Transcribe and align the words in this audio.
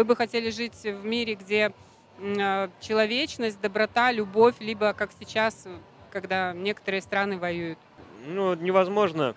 Вы 0.00 0.04
бы 0.04 0.16
хотели 0.16 0.48
жить 0.48 0.82
в 0.82 1.04
мире, 1.04 1.34
где 1.34 1.74
э, 2.18 2.68
человечность, 2.80 3.60
доброта, 3.60 4.10
любовь, 4.12 4.54
либо 4.58 4.94
как 4.94 5.10
сейчас, 5.20 5.68
когда 6.10 6.54
некоторые 6.54 7.02
страны 7.02 7.36
воюют? 7.36 7.78
Ну, 8.26 8.54
невозможно 8.54 9.36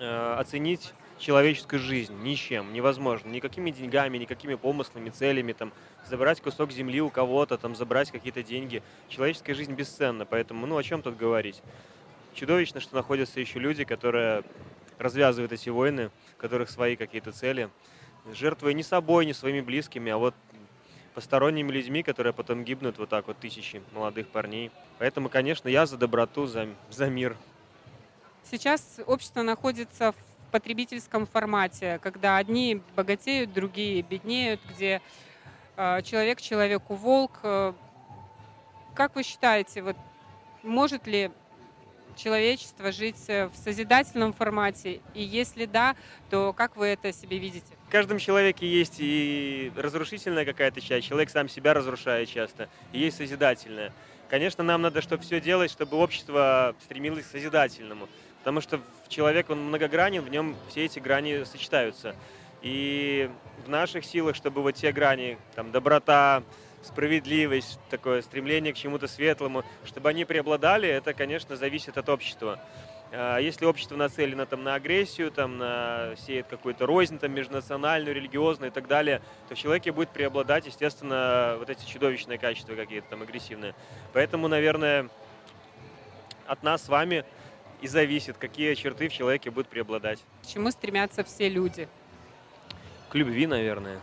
э, 0.00 0.34
оценить 0.36 0.92
человеческую 1.20 1.78
жизнь 1.78 2.20
ничем, 2.20 2.72
невозможно. 2.72 3.28
Никакими 3.28 3.70
деньгами, 3.70 4.18
никакими 4.18 4.56
помыслами, 4.56 5.08
целями, 5.10 5.52
там, 5.52 5.72
забрать 6.04 6.40
кусок 6.40 6.72
земли 6.72 7.00
у 7.00 7.08
кого-то, 7.08 7.56
там, 7.56 7.76
забрать 7.76 8.10
какие-то 8.10 8.42
деньги. 8.42 8.82
Человеческая 9.08 9.54
жизнь 9.54 9.74
бесценна, 9.74 10.26
поэтому, 10.26 10.66
ну, 10.66 10.78
о 10.78 10.82
чем 10.82 11.00
тут 11.00 11.16
говорить? 11.16 11.62
Чудовищно, 12.34 12.80
что 12.80 12.96
находятся 12.96 13.38
еще 13.38 13.60
люди, 13.60 13.84
которые 13.84 14.42
развязывают 14.98 15.52
эти 15.52 15.68
войны, 15.68 16.10
у 16.36 16.40
которых 16.40 16.70
свои 16.70 16.96
какие-то 16.96 17.30
цели, 17.30 17.70
жертвуя 18.32 18.72
не 18.72 18.82
собой, 18.82 19.26
не 19.26 19.32
своими 19.32 19.60
близкими, 19.60 20.10
а 20.12 20.18
вот 20.18 20.34
посторонними 21.14 21.70
людьми, 21.72 22.02
которые 22.02 22.32
потом 22.32 22.64
гибнут 22.64 22.98
вот 22.98 23.08
так 23.08 23.26
вот 23.26 23.38
тысячи 23.38 23.82
молодых 23.92 24.28
парней. 24.28 24.70
Поэтому, 24.98 25.28
конечно, 25.28 25.68
я 25.68 25.86
за 25.86 25.96
доброту, 25.96 26.46
за, 26.46 26.68
за 26.90 27.08
мир. 27.08 27.36
Сейчас 28.50 29.00
общество 29.06 29.42
находится 29.42 30.12
в 30.12 30.50
потребительском 30.50 31.26
формате, 31.26 32.00
когда 32.02 32.36
одни 32.36 32.80
богатеют, 32.96 33.52
другие 33.52 34.02
беднеют, 34.02 34.60
где 34.74 35.00
э, 35.76 36.02
человек 36.02 36.40
человеку 36.40 36.94
волк. 36.94 37.40
Э, 37.42 37.72
как 38.94 39.14
вы 39.14 39.22
считаете, 39.22 39.82
вот 39.82 39.96
может 40.62 41.06
ли 41.06 41.30
человечество 42.16 42.92
жить 42.92 43.22
э, 43.28 43.46
в 43.48 43.56
созидательном 43.56 44.32
формате? 44.32 45.00
И 45.14 45.22
если 45.22 45.66
да, 45.66 45.96
то 46.30 46.52
как 46.52 46.76
вы 46.76 46.86
это 46.86 47.12
себе 47.12 47.38
видите? 47.38 47.74
В 47.88 47.90
каждом 47.90 48.18
человеке 48.18 48.66
есть 48.66 48.96
и 48.98 49.72
разрушительная 49.76 50.44
какая-то 50.44 50.80
часть, 50.80 51.08
человек 51.08 51.30
сам 51.30 51.48
себя 51.48 51.74
разрушает 51.74 52.28
часто, 52.28 52.68
и 52.92 53.00
есть 53.00 53.16
созидательная. 53.16 53.92
Конечно, 54.28 54.62
нам 54.62 54.82
надо, 54.82 55.02
чтобы 55.02 55.24
все 55.24 55.40
делать, 55.40 55.72
чтобы 55.72 55.96
общество 55.96 56.76
стремилось 56.84 57.24
к 57.24 57.30
созидательному. 57.30 58.08
Потому 58.38 58.60
что 58.60 58.80
человек, 59.08 59.50
он 59.50 59.66
многогранен, 59.66 60.22
в 60.22 60.30
нем 60.30 60.56
все 60.68 60.84
эти 60.84 60.98
грани 60.98 61.44
сочетаются. 61.44 62.14
И 62.62 63.30
в 63.66 63.68
наших 63.68 64.04
силах, 64.04 64.36
чтобы 64.36 64.62
вот 64.62 64.76
те 64.76 64.92
грани, 64.92 65.36
там, 65.54 65.72
доброта, 65.72 66.42
справедливость, 66.82 67.78
такое 67.90 68.22
стремление 68.22 68.72
к 68.72 68.76
чему-то 68.76 69.06
светлому, 69.08 69.64
чтобы 69.84 70.08
они 70.08 70.24
преобладали, 70.24 70.88
это, 70.88 71.14
конечно, 71.14 71.56
зависит 71.56 71.98
от 71.98 72.08
общества. 72.08 72.60
А 73.12 73.38
если 73.38 73.64
общество 73.64 73.96
нацелено 73.96 74.46
там, 74.46 74.62
на 74.62 74.74
агрессию, 74.74 75.32
там, 75.32 75.58
на, 75.58 76.14
сеет 76.16 76.46
какую-то 76.46 76.86
рознь 76.86 77.18
там, 77.18 77.32
межнациональную, 77.32 78.14
религиозную 78.14 78.70
и 78.70 78.74
так 78.74 78.86
далее, 78.86 79.20
то 79.48 79.56
в 79.56 79.58
человеке 79.58 79.90
будет 79.90 80.10
преобладать, 80.10 80.66
естественно, 80.66 81.56
вот 81.58 81.68
эти 81.70 81.84
чудовищные 81.84 82.38
качества 82.38 82.74
какие-то 82.76 83.08
там 83.10 83.22
агрессивные. 83.22 83.74
Поэтому, 84.12 84.46
наверное, 84.46 85.08
от 86.46 86.62
нас 86.62 86.84
с 86.84 86.88
вами 86.88 87.24
и 87.80 87.88
зависит, 87.88 88.36
какие 88.36 88.74
черты 88.74 89.08
в 89.08 89.12
человеке 89.12 89.50
будут 89.50 89.68
преобладать. 89.68 90.20
К 90.44 90.46
чему 90.46 90.70
стремятся 90.70 91.24
все 91.24 91.48
люди? 91.48 91.88
К 93.08 93.14
любви, 93.16 93.46
наверное. 93.46 94.00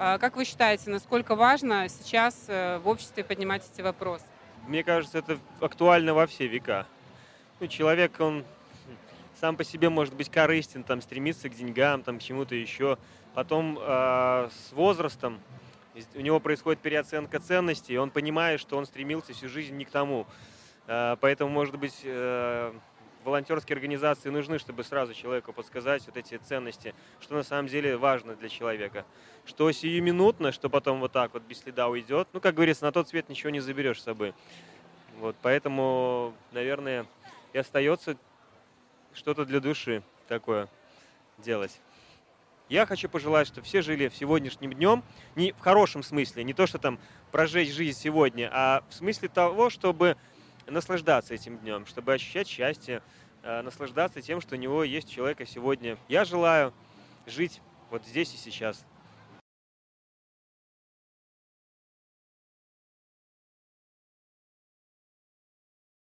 А 0.00 0.16
как 0.18 0.36
вы 0.36 0.44
считаете, 0.44 0.90
насколько 0.90 1.34
важно 1.34 1.88
сейчас 1.88 2.44
э, 2.46 2.78
в 2.78 2.86
обществе 2.86 3.24
поднимать 3.24 3.68
эти 3.74 3.82
вопросы? 3.82 4.24
Мне 4.68 4.84
кажется, 4.84 5.18
это 5.18 5.40
актуально 5.60 6.14
во 6.14 6.28
все 6.28 6.46
века. 6.46 6.86
Ну, 7.58 7.66
человек, 7.66 8.12
он 8.20 8.44
сам 9.40 9.56
по 9.56 9.64
себе 9.64 9.88
может 9.88 10.14
быть 10.14 10.30
корыстен, 10.30 10.84
там, 10.84 11.02
стремиться 11.02 11.48
к 11.48 11.54
деньгам, 11.56 12.04
там, 12.04 12.20
к 12.20 12.22
чему-то 12.22 12.54
еще. 12.54 12.96
Потом 13.34 13.76
э, 13.76 14.48
с 14.52 14.72
возрастом 14.72 15.40
у 16.14 16.20
него 16.20 16.38
происходит 16.38 16.80
переоценка 16.80 17.40
ценностей, 17.40 17.94
и 17.94 17.96
он 17.96 18.10
понимает, 18.10 18.60
что 18.60 18.76
он 18.76 18.86
стремился 18.86 19.32
всю 19.32 19.48
жизнь 19.48 19.74
не 19.74 19.84
к 19.84 19.90
тому. 19.90 20.28
Э, 20.86 21.16
поэтому, 21.20 21.50
может 21.50 21.76
быть, 21.76 22.02
э, 22.04 22.72
волонтерские 23.28 23.74
организации 23.74 24.30
нужны, 24.30 24.58
чтобы 24.58 24.84
сразу 24.84 25.14
человеку 25.14 25.52
подсказать 25.52 26.04
вот 26.06 26.16
эти 26.16 26.36
ценности, 26.38 26.94
что 27.20 27.34
на 27.34 27.42
самом 27.42 27.68
деле 27.68 27.96
важно 27.96 28.34
для 28.34 28.48
человека. 28.48 29.04
Что 29.44 29.70
сиюминутно, 29.70 30.50
что 30.50 30.68
потом 30.68 31.00
вот 31.00 31.12
так 31.12 31.34
вот 31.34 31.42
без 31.42 31.60
следа 31.60 31.88
уйдет. 31.88 32.28
Ну, 32.32 32.40
как 32.40 32.54
говорится, 32.54 32.84
на 32.84 32.92
тот 32.92 33.08
свет 33.08 33.28
ничего 33.28 33.50
не 33.50 33.60
заберешь 33.60 34.00
с 34.00 34.04
собой. 34.04 34.34
Вот, 35.18 35.36
поэтому, 35.42 36.34
наверное, 36.52 37.06
и 37.52 37.58
остается 37.58 38.16
что-то 39.14 39.44
для 39.44 39.60
души 39.60 40.02
такое 40.28 40.68
делать. 41.38 41.80
Я 42.68 42.84
хочу 42.84 43.08
пожелать, 43.08 43.48
чтобы 43.48 43.66
все 43.66 43.80
жили 43.80 44.08
в 44.08 44.16
сегодняшнем 44.16 44.72
днем, 44.74 45.02
не 45.36 45.52
в 45.52 45.60
хорошем 45.60 46.02
смысле, 46.02 46.44
не 46.44 46.52
то, 46.52 46.66
что 46.66 46.78
там 46.78 46.98
прожечь 47.32 47.72
жизнь 47.72 47.98
сегодня, 47.98 48.50
а 48.52 48.84
в 48.90 48.94
смысле 48.94 49.28
того, 49.28 49.70
чтобы 49.70 50.16
наслаждаться 50.70 51.34
этим 51.34 51.58
днем, 51.58 51.86
чтобы 51.86 52.14
ощущать 52.14 52.48
счастье, 52.48 53.02
э, 53.42 53.62
наслаждаться 53.62 54.22
тем, 54.22 54.40
что 54.40 54.54
у 54.54 54.58
него 54.58 54.84
есть 54.84 55.08
у 55.08 55.12
человека 55.12 55.46
сегодня. 55.46 55.96
Я 56.08 56.24
желаю 56.24 56.72
жить 57.26 57.60
вот 57.90 58.04
здесь 58.06 58.34
и 58.34 58.36
сейчас. 58.36 58.84